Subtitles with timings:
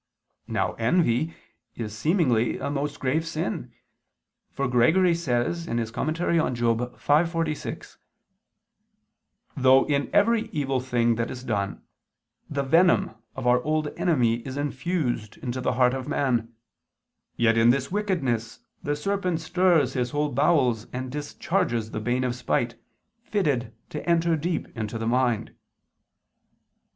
[0.47, 1.35] Now envy
[1.75, 3.71] is seemingly a most grave sin,
[4.49, 6.95] for Gregory says (Moral.
[6.97, 7.99] v, 46):
[9.55, 11.83] "Though in every evil thing that is done,
[12.49, 16.51] the venom of our old enemy is infused into the heart of man,
[17.35, 22.33] yet in this wickedness the serpent stirs his whole bowels and discharges the bane of
[22.33, 22.73] spite
[23.21, 25.53] fitted to enter deep into the mind."